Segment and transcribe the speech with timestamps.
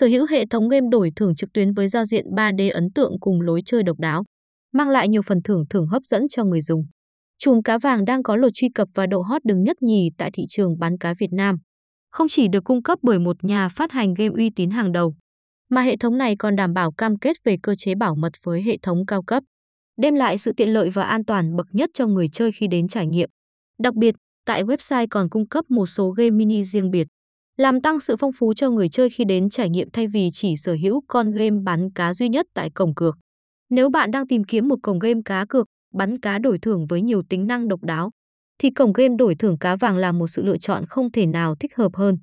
[0.00, 3.12] sở hữu hệ thống game đổi thưởng trực tuyến với giao diện 3D ấn tượng
[3.20, 4.24] cùng lối chơi độc đáo,
[4.72, 6.86] mang lại nhiều phần thưởng thưởng hấp dẫn cho người dùng.
[7.38, 10.30] Chùm cá vàng đang có lượt truy cập và độ hot đứng nhất nhì tại
[10.34, 11.56] thị trường bán cá Việt Nam.
[12.10, 15.14] Không chỉ được cung cấp bởi một nhà phát hành game uy tín hàng đầu,
[15.70, 18.62] mà hệ thống này còn đảm bảo cam kết về cơ chế bảo mật với
[18.62, 19.42] hệ thống cao cấp,
[20.00, 22.88] đem lại sự tiện lợi và an toàn bậc nhất cho người chơi khi đến
[22.88, 23.30] trải nghiệm.
[23.82, 24.14] Đặc biệt,
[24.46, 27.06] tại website còn cung cấp một số game mini riêng biệt,
[27.58, 30.56] làm tăng sự phong phú cho người chơi khi đến trải nghiệm thay vì chỉ
[30.56, 33.18] sở hữu con game bắn cá duy nhất tại cổng cược.
[33.70, 37.02] Nếu bạn đang tìm kiếm một cổng game cá cược, bắn cá đổi thưởng với
[37.02, 38.10] nhiều tính năng độc đáo,
[38.58, 41.54] thì cổng game đổi thưởng cá vàng là một sự lựa chọn không thể nào
[41.54, 42.18] thích hợp hơn.